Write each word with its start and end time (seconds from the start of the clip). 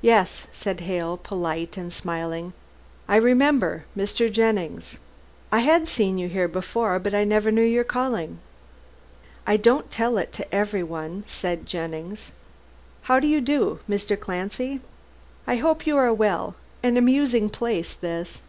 "Yes," 0.00 0.46
said 0.50 0.80
Hale, 0.80 1.18
polite 1.18 1.76
and 1.76 1.92
smiling, 1.92 2.54
"I 3.06 3.16
remember, 3.16 3.84
Mr. 3.94 4.32
Jennings! 4.32 4.96
I 5.52 5.58
had 5.58 5.86
seen 5.86 6.16
you 6.16 6.30
here 6.30 6.48
before, 6.48 6.98
but 6.98 7.14
I 7.14 7.24
never 7.24 7.50
knew 7.50 7.60
your 7.60 7.84
calling." 7.84 8.38
"I 9.46 9.58
don't 9.58 9.90
tell 9.90 10.16
it 10.16 10.32
to 10.32 10.54
everyone," 10.54 11.24
said 11.26 11.66
Jennings, 11.66 12.32
"How 13.02 13.20
do 13.20 13.26
you 13.26 13.42
do, 13.42 13.80
Mr. 13.86 14.18
Clancy? 14.18 14.80
I 15.46 15.56
hope 15.56 15.86
you 15.86 15.98
are 15.98 16.14
well. 16.14 16.54
An 16.82 16.96
amusing 16.96 17.50
place 17.50 17.92
this." 17.92 18.40